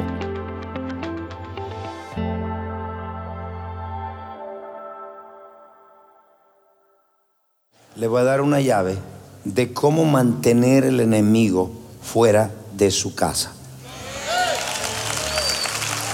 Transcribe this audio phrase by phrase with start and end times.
[7.95, 8.97] Le voy a dar una llave
[9.43, 13.51] de cómo mantener el enemigo fuera de su casa.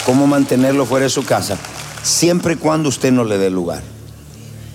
[0.06, 1.58] ¿Cómo mantenerlo fuera de su casa?
[2.04, 3.82] Siempre y cuando usted no le dé lugar.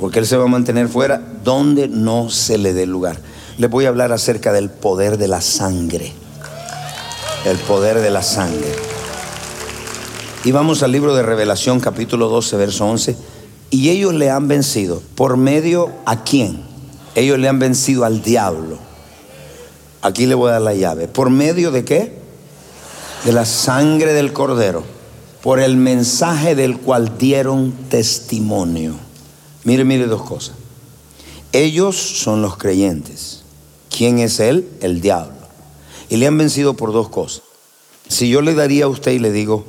[0.00, 3.20] Porque él se va a mantener fuera donde no se le dé lugar.
[3.58, 6.12] Le voy a hablar acerca del poder de la sangre.
[7.44, 8.74] El poder de la sangre.
[10.42, 13.16] Y vamos al libro de Revelación capítulo 12, verso 11.
[13.68, 15.02] Y ellos le han vencido.
[15.14, 16.69] ¿Por medio a quién?
[17.14, 18.78] Ellos le han vencido al diablo.
[20.02, 21.08] Aquí le voy a dar la llave.
[21.08, 22.18] ¿Por medio de qué?
[23.24, 24.84] De la sangre del cordero.
[25.42, 28.94] Por el mensaje del cual dieron testimonio.
[29.64, 30.54] Mire, mire dos cosas.
[31.52, 33.42] Ellos son los creyentes.
[33.94, 34.68] ¿Quién es él?
[34.80, 35.34] El diablo.
[36.08, 37.42] Y le han vencido por dos cosas.
[38.08, 39.64] Si yo le daría a usted y le digo,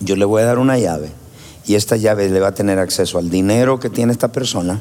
[0.00, 1.12] yo le voy a dar una llave
[1.66, 4.80] y esta llave le va a tener acceso al dinero que tiene esta persona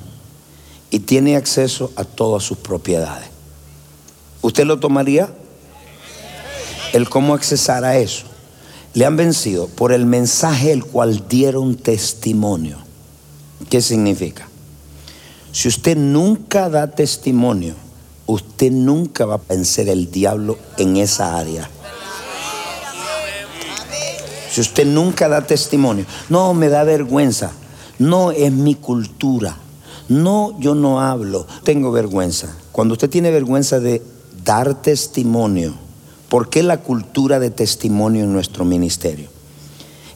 [0.91, 3.29] y tiene acceso a todas sus propiedades.
[4.41, 5.29] ¿Usted lo tomaría?
[6.93, 8.25] El cómo accesar a eso.
[8.93, 12.77] Le han vencido por el mensaje el cual dieron testimonio.
[13.69, 14.47] ¿Qué significa?
[15.51, 17.75] Si usted nunca da testimonio,
[18.25, 21.69] usted nunca va a vencer el diablo en esa área.
[24.51, 27.51] Si usted nunca da testimonio, no me da vergüenza,
[27.99, 29.55] no es mi cultura.
[30.09, 32.55] No, yo no hablo, tengo vergüenza.
[32.71, 34.01] Cuando usted tiene vergüenza de
[34.43, 35.75] dar testimonio,
[36.29, 39.29] ¿por qué la cultura de testimonio en nuestro ministerio?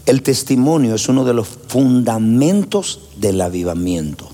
[0.07, 4.27] El testimonio es uno de los fundamentos del avivamiento.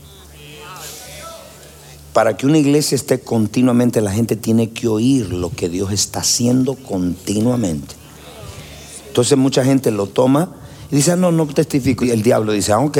[2.14, 6.22] Para que una iglesia esté continuamente, la gente tiene que oír lo que Dios está
[6.22, 7.96] haciendo continuamente.
[9.08, 10.56] Entonces mucha gente lo toma
[10.90, 12.06] y dice, ah, no, no testifico.
[12.06, 12.98] Y el diablo dice, ah, ok,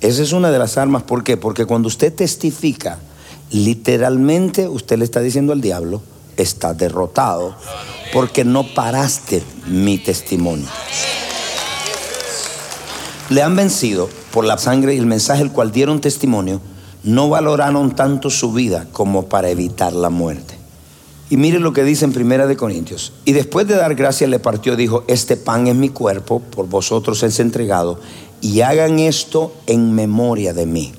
[0.00, 1.02] esa es una de las armas.
[1.02, 1.36] ¿Por qué?
[1.36, 2.98] Porque cuando usted testifica,
[3.50, 6.02] literalmente usted le está diciendo al diablo,
[6.36, 7.54] está derrotado,
[8.12, 10.68] porque no paraste mi testimonio.
[13.28, 16.60] Le han vencido por la sangre y el mensaje el cual dieron testimonio,
[17.02, 20.58] no valoraron tanto su vida como para evitar la muerte.
[21.28, 23.12] Y mire lo que dice en Primera de Corintios.
[23.24, 27.22] Y después de dar gracias le partió, dijo, este pan es mi cuerpo, por vosotros
[27.22, 28.00] es entregado
[28.40, 30.92] y hagan esto en memoria de mí.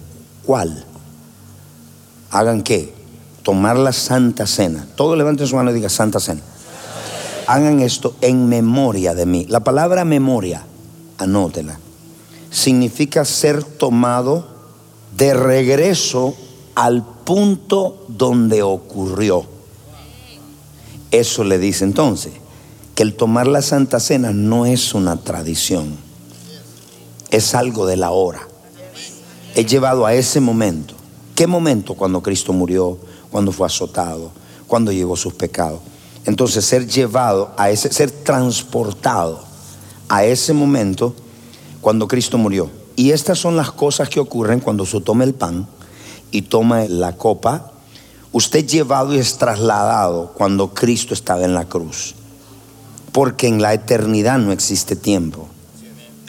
[0.45, 0.85] ¿Cuál?
[2.29, 2.93] ¿Hagan qué?
[3.43, 4.87] Tomar la santa cena.
[4.95, 6.41] Todo levanten su mano y diga santa cena.
[7.47, 9.45] Hagan esto en memoria de mí.
[9.49, 10.63] La palabra memoria,
[11.17, 11.79] anótela,
[12.51, 14.47] significa ser tomado
[15.17, 16.35] de regreso
[16.75, 19.45] al punto donde ocurrió.
[21.09, 22.33] Eso le dice entonces
[22.95, 26.10] que el tomar la santa cena no es una tradición
[27.31, 28.47] es algo de la hora.
[29.55, 30.93] He llevado a ese momento.
[31.35, 31.95] ¿Qué momento?
[31.95, 32.97] Cuando Cristo murió,
[33.31, 34.31] cuando fue azotado,
[34.67, 35.79] cuando llevó sus pecados.
[36.25, 39.43] Entonces ser llevado a ese, ser transportado
[40.07, 41.15] a ese momento
[41.79, 42.69] cuando Cristo murió.
[42.95, 45.67] Y estas son las cosas que ocurren cuando se toma el pan
[46.29, 47.71] y toma la copa.
[48.31, 52.13] Usted llevado y es trasladado cuando Cristo estaba en la cruz.
[53.11, 55.47] Porque en la eternidad no existe tiempo.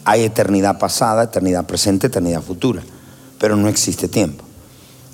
[0.05, 2.83] Hay eternidad pasada, eternidad presente, eternidad futura.
[3.39, 4.45] pero no existe tiempo.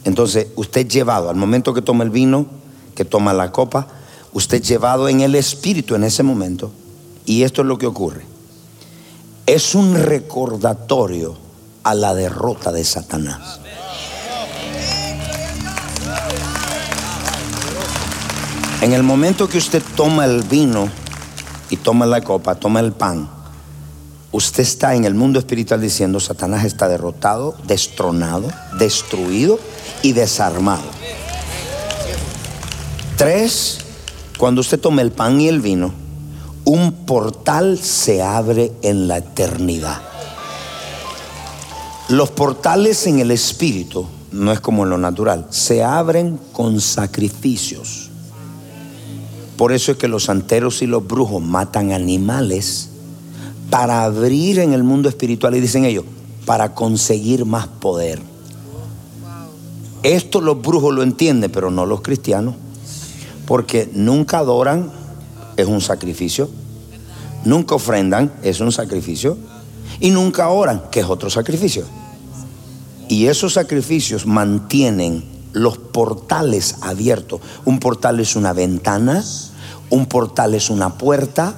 [0.04, 2.46] Entonces, usted llevado, al momento que toma el vino,
[2.94, 3.88] que toma la copa,
[4.34, 6.70] usted llevado en el espíritu en ese momento,
[7.24, 8.26] y esto es lo que ocurre.
[9.46, 11.38] Es un recordatorio
[11.84, 13.60] a la derrota de Satanás.
[18.80, 20.88] En el momento que usted toma el vino
[21.70, 23.28] y toma la copa, toma el pan,
[24.32, 28.48] usted está en el mundo espiritual diciendo, Satanás está derrotado, destronado,
[28.78, 29.58] destruido
[30.02, 30.84] y desarmado.
[33.16, 33.78] Tres,
[34.36, 35.92] cuando usted toma el pan y el vino,
[36.64, 40.02] un portal se abre en la eternidad.
[42.08, 48.10] Los portales en el espíritu, no es como en lo natural, se abren con sacrificios.
[49.56, 52.90] Por eso es que los santeros y los brujos matan animales
[53.70, 56.04] para abrir en el mundo espiritual y dicen ellos,
[56.46, 58.20] para conseguir más poder.
[60.02, 62.54] Esto los brujos lo entienden, pero no los cristianos,
[63.46, 64.90] porque nunca adoran,
[65.56, 66.48] es un sacrificio,
[67.44, 69.36] nunca ofrendan, es un sacrificio,
[70.00, 71.84] y nunca oran, que es otro sacrificio.
[73.08, 77.40] Y esos sacrificios mantienen los portales abiertos.
[77.64, 79.24] Un portal es una ventana,
[79.90, 81.54] un portal es una puerta,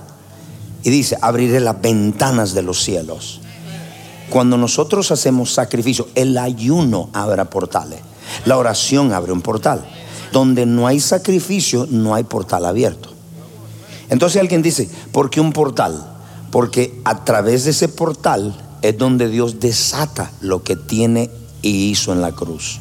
[0.83, 3.41] y dice, abriré las ventanas de los cielos.
[4.31, 8.01] Cuando nosotros hacemos sacrificio, el ayuno abre portales.
[8.45, 9.85] La oración abre un portal.
[10.33, 13.11] Donde no hay sacrificio, no hay portal abierto.
[14.09, 16.07] Entonces alguien dice, ¿por qué un portal?
[16.51, 21.31] Porque a través de ese portal es donde Dios desata lo que tiene
[21.63, 22.81] y hizo en la cruz.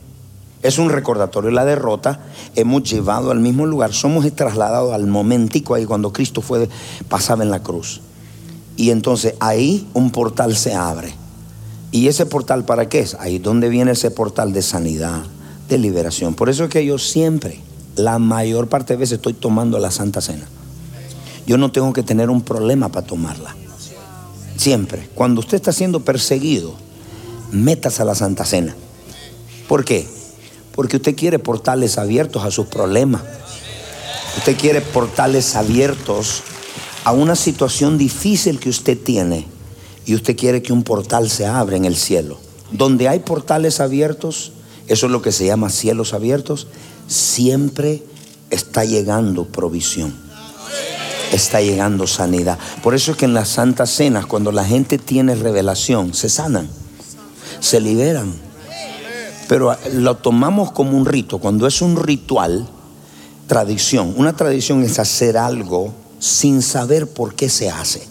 [0.63, 2.19] es un recordatorio la derrota.
[2.56, 3.94] Hemos llevado al mismo lugar.
[3.94, 6.69] Somos trasladados al momentico ahí cuando Cristo fue,
[7.10, 8.01] pasaba en la cruz.
[8.77, 11.13] Y entonces ahí un portal se abre.
[11.92, 13.15] ¿Y ese portal para qué es?
[13.15, 15.21] Ahí donde viene ese portal de sanidad,
[15.68, 16.33] de liberación.
[16.33, 17.59] Por eso es que yo siempre,
[17.98, 20.48] la mayor parte de veces estoy tomando la Santa Cena.
[21.45, 23.54] Yo no tengo que tener un problema para tomarla.
[24.56, 25.09] Siempre.
[25.13, 26.74] Cuando usted está siendo perseguido,
[27.51, 28.75] métase a la Santa Cena.
[29.68, 30.07] ¿Por qué?
[30.73, 33.21] Porque usted quiere portales abiertos a sus problemas.
[34.37, 36.41] Usted quiere portales abiertos
[37.03, 39.45] a una situación difícil que usted tiene.
[40.06, 42.39] Y usted quiere que un portal se abra en el cielo.
[42.71, 44.51] Donde hay portales abiertos,
[44.87, 46.68] eso es lo que se llama cielos abiertos,
[47.07, 48.03] siempre
[48.49, 50.13] está llegando provisión.
[51.31, 52.57] Está llegando sanidad.
[52.81, 56.68] Por eso es que en las santas cenas, cuando la gente tiene revelación, se sanan,
[57.59, 58.33] se liberan
[59.54, 61.38] pero lo tomamos como un rito.
[61.38, 62.68] Cuando es un ritual,
[63.45, 64.16] tradición.
[64.18, 68.02] Una tradición es hacer algo sin saber por qué se hace.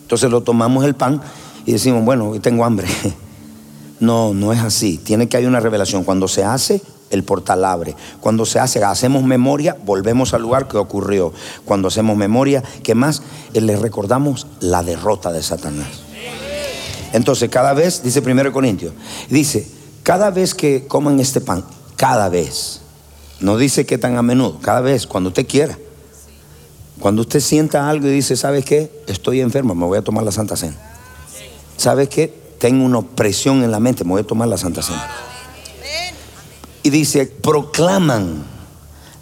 [0.00, 1.22] Entonces lo tomamos el pan
[1.64, 2.88] y decimos, bueno, tengo hambre.
[4.00, 4.98] No, no es así.
[4.98, 6.02] Tiene que haber una revelación.
[6.02, 7.94] Cuando se hace, el portal abre.
[8.20, 11.32] Cuando se hace, hacemos memoria, volvemos al lugar que ocurrió.
[11.64, 13.22] Cuando hacemos memoria, ¿qué más?
[13.54, 16.01] Eh, le recordamos la derrota de Satanás.
[17.12, 18.92] Entonces, cada vez, dice 1 Corintios,
[19.28, 19.66] dice,
[20.02, 21.64] cada vez que coman este pan,
[21.96, 22.80] cada vez,
[23.40, 25.78] no dice que tan a menudo, cada vez, cuando usted quiera.
[26.98, 29.02] Cuando usted sienta algo y dice, ¿sabes qué?
[29.08, 30.76] Estoy enfermo, me voy a tomar la Santa Cena.
[31.76, 32.32] ¿Sabes qué?
[32.58, 35.04] Tengo una opresión en la mente, me voy a tomar la Santa Cena.
[36.84, 38.44] Y dice, proclaman.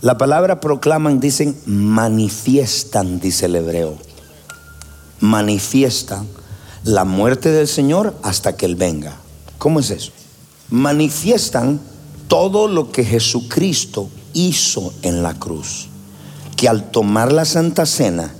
[0.02, 3.96] La palabra proclaman, dicen, manifiestan, dice el hebreo.
[5.20, 6.26] Manifiestan
[6.84, 9.16] la muerte del Señor hasta que Él venga.
[9.58, 10.12] ¿Cómo es eso?
[10.70, 11.80] Manifiestan
[12.28, 15.88] todo lo que Jesucristo hizo en la cruz.
[16.56, 18.34] que al tomar la Santa Cena,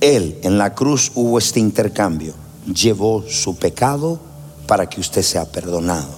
[0.00, 2.34] Él en la cruz hubo este intercambio.
[2.66, 4.18] Llevó su pecado
[4.66, 6.08] para que usted sea perdonado.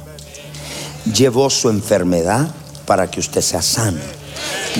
[1.15, 2.51] Llevó su enfermedad
[2.87, 4.01] para que usted sea sano.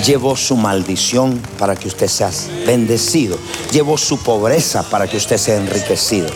[0.03, 2.31] Llevó su maldición para que usted sea
[2.65, 3.37] bendecido.
[3.71, 6.29] Llevó su pobreza para que usted sea enriquecido.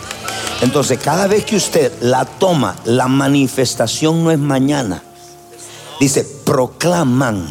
[0.61, 5.03] Entonces, cada vez que usted la toma, la manifestación no es mañana.
[5.99, 7.47] Dice, proclaman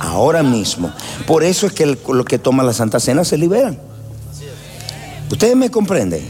[0.00, 0.92] ahora mismo.
[1.26, 3.78] Por eso es que los que toman la Santa Cena se liberan.
[5.30, 6.26] ¿Ustedes me comprenden?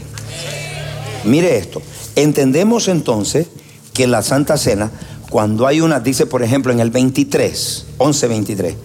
[1.25, 1.81] Mire esto.
[2.15, 3.47] Entendemos entonces
[3.93, 4.91] que la Santa Cena,
[5.29, 8.75] cuando hay una, dice por ejemplo en el 23, 11, 23,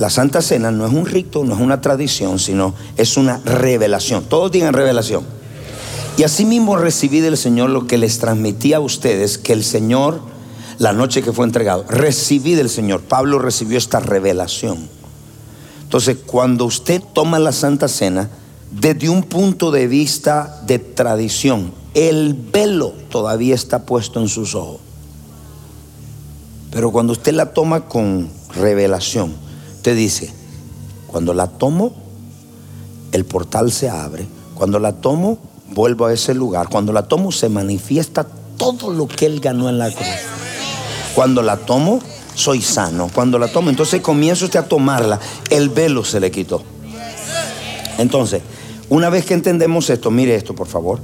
[0.00, 4.24] la Santa Cena no es un rito, no es una tradición, sino es una revelación.
[4.24, 5.24] Todos tienen revelación.
[6.16, 10.22] Y así mismo recibí del Señor lo que les transmití a ustedes, que el Señor
[10.78, 11.84] la noche que fue entregado.
[11.86, 13.02] Recibí del Señor.
[13.02, 14.88] Pablo recibió esta revelación.
[15.82, 18.30] Entonces, cuando usted toma la Santa Cena,
[18.70, 24.80] desde un punto de vista de tradición, el velo todavía está puesto en sus ojos.
[26.70, 29.49] Pero cuando usted la toma con revelación,
[29.80, 30.30] usted dice,
[31.06, 31.94] cuando la tomo,
[33.12, 34.26] el portal se abre.
[34.54, 35.38] Cuando la tomo,
[35.70, 36.68] vuelvo a ese lugar.
[36.68, 38.26] Cuando la tomo, se manifiesta
[38.58, 40.06] todo lo que Él ganó en la cruz.
[41.14, 41.98] Cuando la tomo,
[42.34, 43.10] soy sano.
[43.14, 45.18] Cuando la tomo, entonces comienzo usted a tomarla,
[45.48, 46.62] el velo se le quitó.
[47.96, 48.42] Entonces,
[48.90, 51.00] una vez que entendemos esto, mire esto, por favor.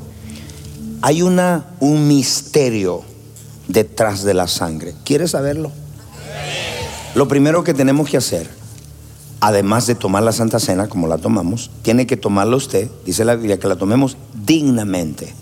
[1.00, 3.04] Hay una, un misterio
[3.68, 4.94] detrás de la sangre.
[5.02, 5.72] ¿Quiere saberlo?
[7.14, 8.55] Lo primero que tenemos que hacer,
[9.40, 13.36] además de tomar la Santa Cena como la tomamos, tiene que tomarla usted, dice la
[13.36, 15.34] Biblia, que la tomemos dignamente.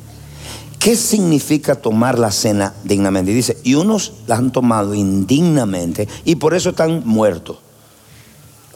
[0.79, 3.31] ¿Qué significa tomar la cena dignamente?
[3.31, 7.57] Y dice, y unos la han tomado indignamente y por eso están muertos.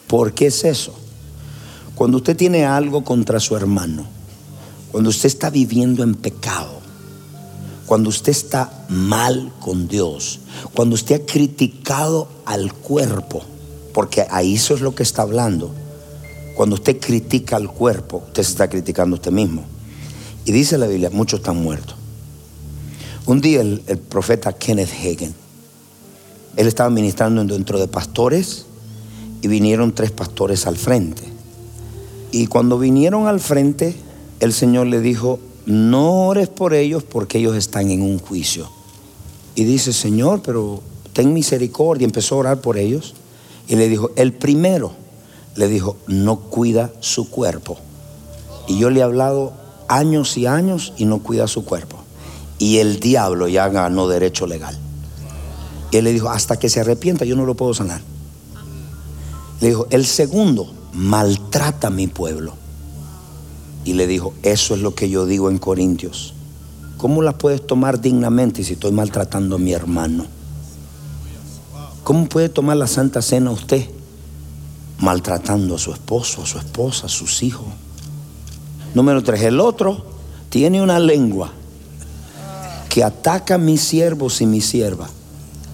[0.06, 0.94] ¿Por qué es eso?
[1.94, 4.06] Cuando usted tiene algo contra su hermano,
[4.90, 6.80] cuando usted está viviendo en pecado,
[7.84, 10.40] cuando usted está mal con Dios,
[10.72, 13.42] cuando usted ha criticado al cuerpo,
[13.98, 15.72] porque ahí eso es lo que está hablando.
[16.54, 19.64] Cuando usted critica al cuerpo, usted se está criticando a usted mismo.
[20.44, 21.96] Y dice la Biblia, muchos están muertos.
[23.26, 25.34] Un día el, profeta Kenneth Hagen,
[26.54, 28.66] él estaba ministrando dentro de pastores
[29.42, 31.24] y vinieron tres pastores al frente.
[32.30, 33.96] Y cuando vinieron al frente,
[34.38, 38.70] el Señor le dijo, no ores por ellos porque ellos están en un juicio.
[39.56, 42.04] Y dice, Señor, pero ten misericordia.
[42.04, 43.16] Empezó a orar por ellos.
[43.68, 44.92] Y le dijo, el primero,
[45.54, 47.78] le dijo, no cuida su cuerpo.
[48.66, 49.52] Y yo le he hablado
[49.88, 51.98] años y años y no cuida su cuerpo
[52.58, 54.76] y el diablo ya ganó derecho legal.
[55.90, 58.02] Y él le dijo, hasta que se arrepienta yo no lo puedo sanar.
[59.60, 62.54] Le dijo, el segundo maltrata a mi pueblo.
[63.84, 66.34] Y le dijo, eso es lo que yo digo en Corintios.
[66.98, 70.26] ¿Cómo la puedes tomar dignamente si estoy maltratando a mi hermano?
[72.08, 73.84] ¿Cómo puede tomar la Santa Cena usted
[74.98, 77.66] maltratando a su esposo, a su esposa, a sus hijos?
[78.94, 80.06] Número tres, el otro
[80.48, 81.52] tiene una lengua
[82.88, 85.10] que ataca a mis siervos y mi sierva.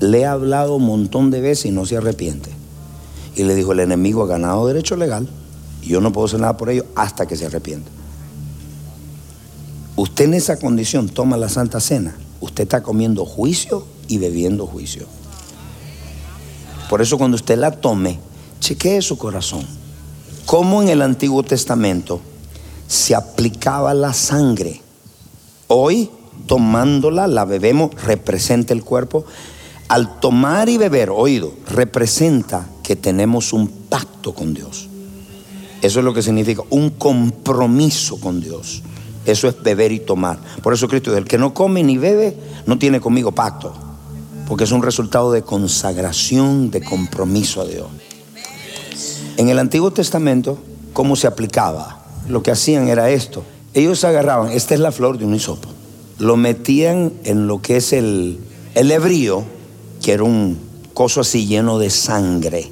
[0.00, 2.50] Le he hablado un montón de veces y no se arrepiente.
[3.36, 5.28] Y le dijo, el enemigo ha ganado derecho legal
[5.82, 7.92] y yo no puedo hacer nada por ello hasta que se arrepienta.
[9.94, 12.16] Usted en esa condición toma la Santa Cena.
[12.40, 15.06] Usted está comiendo juicio y bebiendo juicio.
[16.94, 18.20] Por eso cuando usted la tome,
[18.60, 19.66] chequee su corazón.
[20.46, 22.20] Como en el Antiguo Testamento
[22.86, 24.80] se aplicaba la sangre.
[25.66, 26.08] Hoy
[26.46, 29.24] tomándola, la bebemos, representa el cuerpo.
[29.88, 34.88] Al tomar y beber, oído, representa que tenemos un pacto con Dios.
[35.82, 38.84] Eso es lo que significa un compromiso con Dios.
[39.26, 40.38] Eso es beber y tomar.
[40.62, 42.36] Por eso Cristo dice, el que no come ni bebe,
[42.66, 43.83] no tiene conmigo pacto.
[44.46, 47.88] Porque es un resultado de consagración, de compromiso a Dios.
[49.36, 50.58] En el Antiguo Testamento,
[50.92, 52.04] ¿cómo se aplicaba?
[52.28, 53.42] Lo que hacían era esto.
[53.72, 55.68] Ellos agarraban, esta es la flor de un hisopo
[56.18, 58.38] lo metían en lo que es el,
[58.74, 59.44] el hebrío,
[60.02, 60.58] que era un
[60.92, 62.70] coso así lleno de sangre.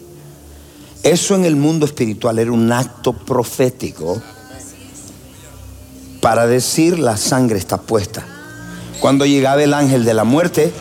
[1.02, 4.22] Eso en el mundo espiritual era un acto profético
[6.20, 8.24] para decir la sangre está puesta.
[9.00, 10.72] Cuando llegaba el ángel de la muerte,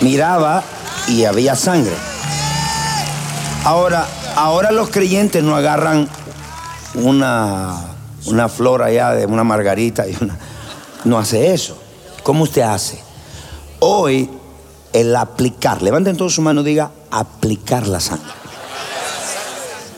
[0.00, 0.62] miraba
[1.08, 1.94] y había sangre.
[3.64, 6.08] Ahora, ahora los creyentes no agarran
[6.94, 7.74] una,
[8.26, 10.38] una flor allá de una margarita y una
[11.06, 11.78] no hace eso.
[12.22, 12.98] ¿Cómo usted hace?
[13.78, 14.28] Hoy,
[14.92, 18.32] el aplicar, levanten todos su mano, diga aplicar la sangre.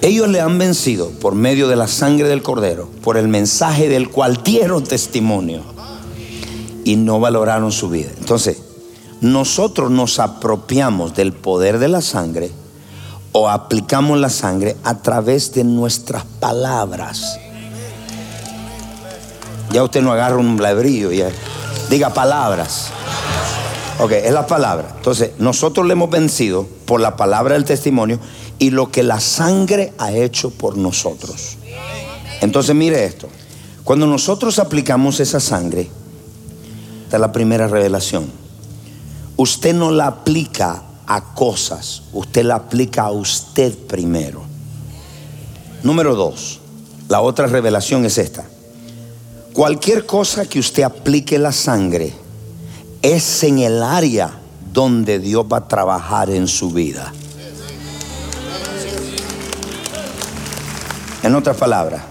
[0.02, 4.10] Ellos le han vencido por medio de la sangre del cordero, por el mensaje del
[4.10, 5.62] cual dieron testimonio
[6.84, 8.10] y no valoraron su vida.
[8.18, 8.58] Entonces,
[9.20, 12.52] nosotros nos apropiamos del poder de la sangre
[13.32, 17.38] o aplicamos la sangre a través de nuestras palabras.
[19.70, 21.30] Ya usted no agarra un labrillo, ya.
[21.90, 22.88] Diga palabras.
[23.98, 24.94] Ok, es la palabra.
[24.96, 28.18] Entonces, nosotros le hemos vencido por la palabra del testimonio
[28.58, 31.58] y lo que la sangre ha hecho por nosotros.
[32.40, 33.28] Entonces, mire esto.
[33.84, 35.88] Cuando nosotros aplicamos esa sangre,
[37.04, 38.47] esta es la primera revelación.
[39.38, 44.42] Usted no la aplica a cosas, usted la aplica a usted primero.
[45.84, 46.58] Número dos,
[47.08, 48.44] la otra revelación es esta.
[49.52, 52.12] Cualquier cosa que usted aplique la sangre
[53.00, 54.40] es en el área
[54.72, 57.12] donde Dios va a trabajar en su vida.
[61.22, 62.02] En otras palabras,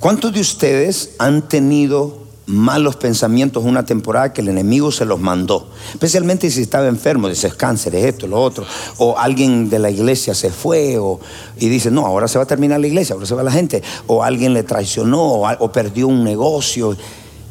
[0.00, 5.68] ¿cuántos de ustedes han tenido malos pensamientos una temporada que el enemigo se los mandó.
[5.92, 8.66] Especialmente si estaba enfermo, dice cáncer, es esto, lo otro.
[8.98, 11.20] O alguien de la iglesia se fue o,
[11.58, 13.82] y dice, no, ahora se va a terminar la iglesia, ahora se va la gente.
[14.06, 16.96] O alguien le traicionó o, perdió un negocio.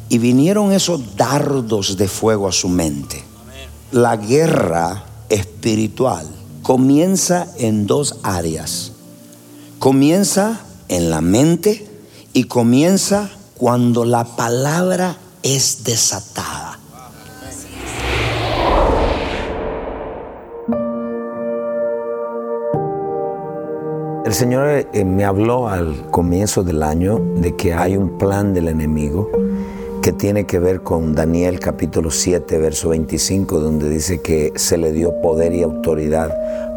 [0.08, 3.24] Y vinieron esos dardos de fuego a su mente.
[3.90, 6.26] La guerra espiritual
[6.62, 8.92] comienza en dos áreas.
[9.78, 11.88] Comienza en la mente
[12.32, 13.30] y comienza
[13.64, 16.78] cuando la palabra es desatada.
[24.26, 28.68] El Señor eh, me habló al comienzo del año de que hay un plan del
[28.68, 29.30] enemigo
[30.02, 34.92] que tiene que ver con Daniel capítulo 7, verso 25, donde dice que se le
[34.92, 36.36] dio poder y autoridad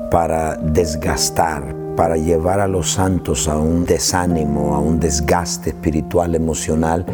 [0.10, 7.06] para desgastar, para llevar a los santos a un desánimo, a un desgaste espiritual, emocional.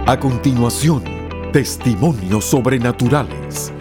[0.06, 1.04] A continuación,
[1.52, 3.72] testimonios sobrenaturales.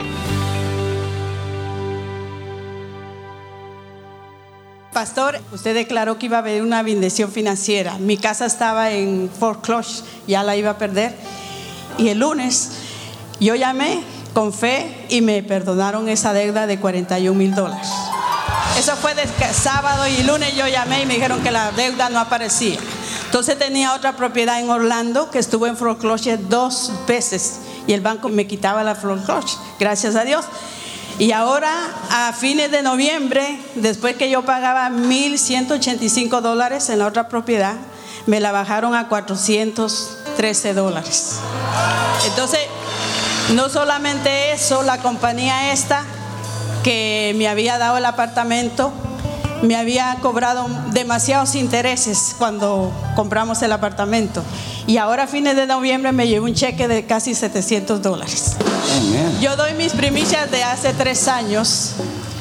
[5.08, 7.98] Pastor, usted declaró que iba a haber una bendición financiera.
[7.98, 11.16] Mi casa estaba en foreclosure, ya la iba a perder.
[11.98, 12.72] Y el lunes
[13.40, 17.88] yo llamé con fe y me perdonaron esa deuda de 41 mil dólares.
[18.78, 22.20] Eso fue de sábado y lunes yo llamé y me dijeron que la deuda no
[22.20, 22.78] aparecía.
[23.28, 28.28] Entonces tenía otra propiedad en Orlando que estuvo en foreclosure dos veces y el banco
[28.28, 30.44] me quitaba la foreclosure, gracias a Dios.
[31.20, 31.72] Y ahora,
[32.12, 37.76] a fines de noviembre, después que yo pagaba 1.185 dólares en la otra propiedad,
[38.28, 41.38] me la bajaron a 413 dólares.
[42.28, 42.60] Entonces,
[43.56, 46.04] no solamente eso, la compañía esta
[46.84, 48.94] que me había dado el apartamento,
[49.64, 54.44] me había cobrado demasiados intereses cuando compramos el apartamento.
[54.88, 58.56] Y ahora a fines de noviembre me llevo un cheque de casi 700 dólares.
[59.42, 61.92] Yo doy mis primicias de hace tres años.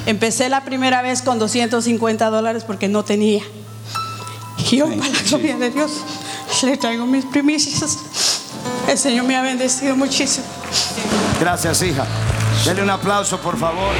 [0.07, 3.43] Empecé la primera vez con 250 dólares porque no tenía.
[4.71, 5.91] Y yo, para la gloria de Dios,
[6.63, 7.99] le traigo mis primicias.
[8.89, 10.47] El Señor me ha bendecido muchísimo.
[11.41, 12.07] Gracias, hija.
[12.65, 13.93] Denle un aplauso, por favor.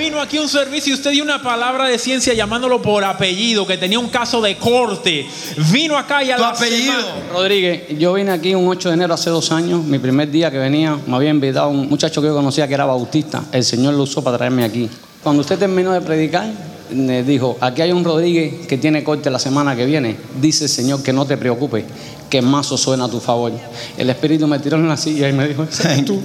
[0.00, 3.76] Vino aquí un servicio y usted dio una palabra de ciencia llamándolo por apellido, que
[3.76, 5.26] tenía un caso de corte.
[5.70, 6.94] Vino acá y a ¿Tu apellido?
[7.30, 9.84] Rodríguez, yo vine aquí un 8 de enero hace dos años.
[9.84, 12.86] Mi primer día que venía, me había invitado un muchacho que yo conocía que era
[12.86, 13.44] bautista.
[13.52, 14.88] El Señor lo usó para traerme aquí.
[15.22, 16.50] Cuando usted terminó de predicar,
[16.94, 20.16] me dijo, aquí hay un Rodríguez que tiene corte la semana que viene.
[20.40, 21.84] Dice el Señor que no te preocupes,
[22.30, 23.52] que mazo suena a tu favor.
[23.98, 25.66] El Espíritu me tiró en la silla y me dijo,
[26.06, 26.22] tú.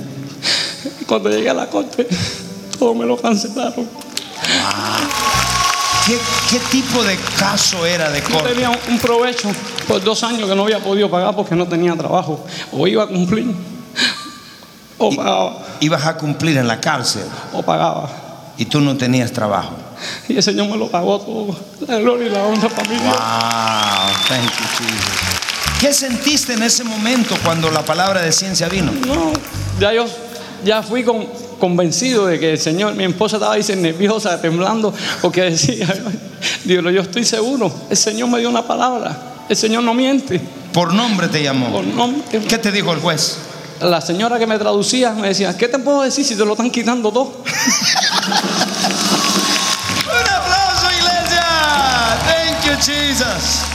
[1.07, 2.07] Cuando llegué a la corte,
[2.77, 3.87] todo me lo cancelaron.
[6.05, 6.19] ¿Qué,
[6.51, 8.49] qué tipo de caso era de Yo corte?
[8.49, 9.49] tenía un- provecho
[9.87, 12.45] por dos años que no había podido pagar porque no tenía trabajo.
[12.71, 13.47] O iba a cumplir,
[14.97, 18.09] o pagaba, Ibas a cumplir en la cárcel o pagaba.
[18.57, 19.71] y tú no tenías trabajo.
[20.29, 21.55] Y el Señor me lo pagó todo.
[21.87, 22.95] La gloria y la honra para mí.
[22.97, 23.13] Wow,
[24.29, 25.79] thank you, Jesus.
[25.81, 28.91] ¿Qué sentiste en ese momento cuando la palabra de ciencia vino?
[29.07, 29.33] No,
[29.79, 30.05] ya yo
[30.63, 31.27] ya fui con-
[31.59, 35.87] convencido de que el Señor, mi esposa estaba ahí nerviosa, temblando, porque decía,
[36.63, 40.41] Dios, yo estoy seguro, el Señor me dio una palabra, el Señor no miente.
[40.73, 41.71] Por nombre te llamó.
[41.71, 42.41] Por nombre.
[42.47, 43.37] ¿Qué te dijo el juez?
[43.81, 46.71] La señora que me traducía me decía, ¿qué te puedo decir si te lo están
[46.71, 47.23] quitando todo?
[50.05, 51.45] Un aplauso, iglesia.
[52.25, 53.74] Thank you, Jesus.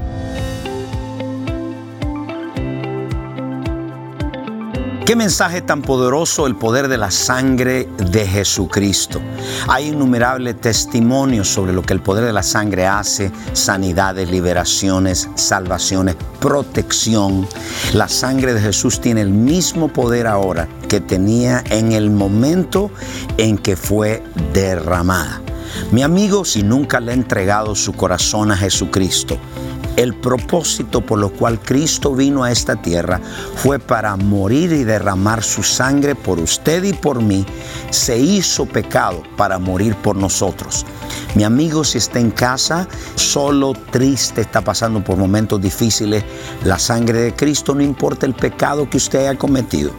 [5.05, 9.19] Qué mensaje tan poderoso el poder de la sangre de Jesucristo.
[9.67, 16.15] Hay innumerables testimonios sobre lo que el poder de la sangre hace, sanidades, liberaciones, salvaciones,
[16.39, 17.47] protección.
[17.93, 22.91] La sangre de Jesús tiene el mismo poder ahora que tenía en el momento
[23.37, 25.41] en que fue derramada.
[25.91, 29.37] Mi amigo, si nunca le ha entregado su corazón a Jesucristo,
[29.95, 33.19] el propósito por lo cual Cristo vino a esta tierra
[33.55, 37.45] fue para morir y derramar su sangre por usted y por mí.
[37.89, 40.85] Se hizo pecado para morir por nosotros.
[41.35, 46.23] Mi amigo, si está en casa, solo, triste, está pasando por momentos difíciles,
[46.63, 49.91] la sangre de Cristo no importa el pecado que usted haya cometido.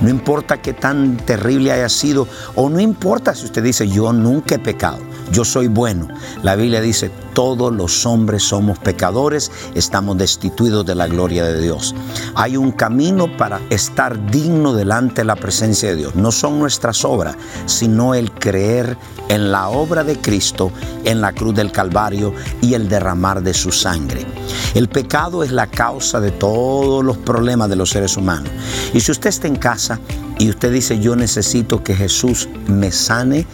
[0.00, 4.56] No importa qué tan terrible haya sido o no importa si usted dice yo nunca
[4.56, 4.98] he pecado,
[5.32, 6.08] yo soy bueno.
[6.42, 9.33] La Biblia dice todos los hombres somos pecadores,
[9.74, 11.94] estamos destituidos de la gloria de Dios.
[12.34, 16.14] Hay un camino para estar digno delante de la presencia de Dios.
[16.14, 18.96] No son nuestras obras, sino el creer
[19.28, 20.70] en la obra de Cristo
[21.04, 24.26] en la cruz del Calvario y el derramar de su sangre.
[24.74, 28.50] El pecado es la causa de todos los problemas de los seres humanos.
[28.92, 30.00] Y si usted está en casa
[30.38, 33.46] y usted dice, yo necesito que Jesús me sane,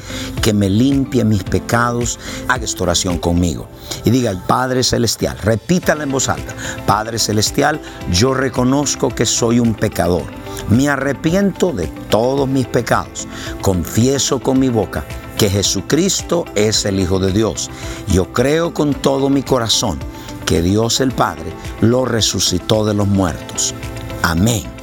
[0.42, 3.68] que me limpie mis pecados, haga esta oración conmigo.
[4.04, 6.54] Y diga, Padre Celestial, repítala en voz alta,
[6.86, 10.24] Padre Celestial, yo reconozco que soy un pecador.
[10.70, 13.26] Me arrepiento de todos mis pecados.
[13.60, 15.04] Confieso con mi boca
[15.36, 17.70] que Jesucristo es el Hijo de Dios.
[18.08, 19.98] Yo creo con todo mi corazón
[20.46, 23.74] que Dios el Padre lo resucitó de los muertos.
[24.22, 24.79] Amén.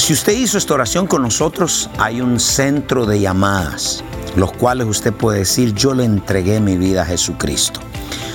[0.00, 4.02] Si usted hizo esta oración con nosotros, hay un centro de llamadas,
[4.34, 7.80] los cuales usted puede decir, yo le entregué mi vida a Jesucristo.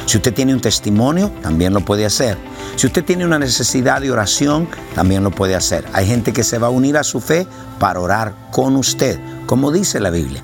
[0.05, 2.37] Si usted tiene un testimonio, también lo puede hacer.
[2.75, 5.83] Si usted tiene una necesidad de oración, también lo puede hacer.
[5.91, 7.47] Hay gente que se va a unir a su fe
[7.79, 10.43] para orar con usted, como dice la Biblia.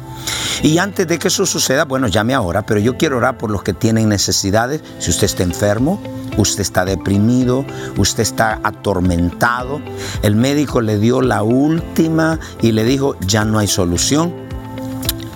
[0.63, 3.61] Y antes de que eso suceda, bueno, llame ahora, pero yo quiero orar por los
[3.61, 4.81] que tienen necesidades.
[4.97, 6.01] Si usted está enfermo,
[6.37, 7.65] usted está deprimido,
[7.97, 9.81] usted está atormentado,
[10.23, 14.33] el médico le dio la última y le dijo, ya no hay solución.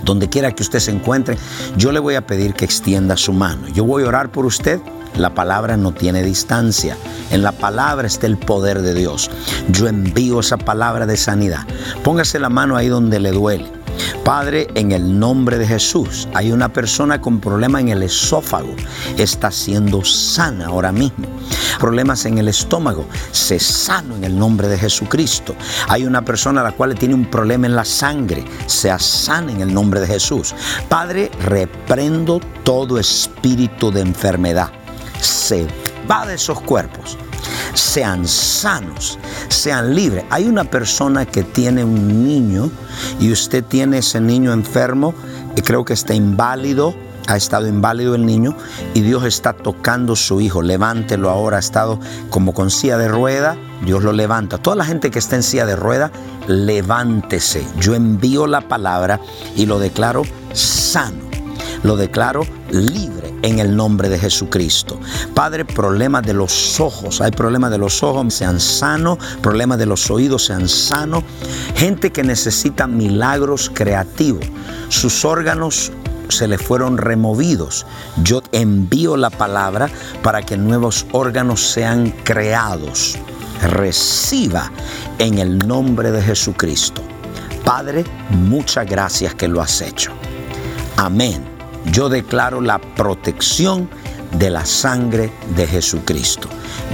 [0.04, 1.36] Donde quiera que usted se encuentre,
[1.78, 3.68] yo le voy a pedir que extienda su mano.
[3.70, 4.80] Yo voy a orar por usted
[5.18, 6.98] La palabra no tiene distancia.
[7.32, 9.32] En la palabra está el poder de Dios.
[9.70, 11.66] Yo envío esa palabra de sanidad.
[12.04, 13.85] Póngase la mano ahí donde le duele.
[14.24, 18.76] Padre, en el nombre de Jesús, hay una persona con problema en el esófago,
[19.18, 21.28] está siendo sana ahora mismo.
[21.80, 25.56] Problemas en el estómago, se sano en el nombre de Jesucristo.
[25.88, 29.62] Hay una persona a la cual tiene un problema en la sangre, sea sana en
[29.62, 30.56] el nombre de Jesús.
[30.90, 34.72] Padre, reprendo todo espíritu de enfermedad.
[35.20, 35.68] Se
[36.10, 37.18] va de esos cuerpos
[37.76, 40.26] sean sanos, sean libres.
[40.30, 42.72] Hay una persona que tiene un niño
[43.20, 45.14] y usted tiene ese niño enfermo
[45.56, 46.96] y creo que está inválido.
[47.28, 48.56] Ha estado inválido el niño
[48.94, 50.62] y Dios está tocando su hijo.
[50.62, 51.58] Levántelo ahora.
[51.58, 53.58] Ha estado como con silla de rueda.
[53.84, 54.60] Dios lo levanta.
[54.60, 56.12] Toda la gente que está en silla de rueda,
[56.48, 57.66] levántese.
[57.80, 59.20] Yo envío la palabra
[59.56, 60.22] y lo declaro
[60.54, 61.26] sano.
[61.84, 65.00] Lo declaro libre en el nombre de Jesucristo.
[65.36, 70.10] Padre, problemas de los ojos, hay problemas de los ojos, sean sanos, problemas de los
[70.10, 71.24] oídos, sean sanos.
[71.76, 74.46] Gente que necesita milagros creativos,
[74.90, 75.92] sus órganos
[76.30, 77.86] se le fueron removidos.
[78.24, 79.90] Yo envío la palabra
[80.24, 83.16] para que nuevos órganos sean creados.
[83.62, 84.72] Reciba
[85.20, 87.04] en el nombre de Jesucristo.
[87.64, 90.12] Padre, muchas gracias que lo has hecho.
[90.98, 91.55] Amén
[91.92, 93.88] yo declaro la protección
[94.38, 96.50] de la sangre de Jesucristo.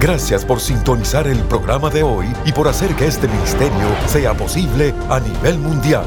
[0.00, 4.94] Gracias por sintonizar el programa de hoy y por hacer que este ministerio sea posible
[5.10, 6.06] a nivel mundial.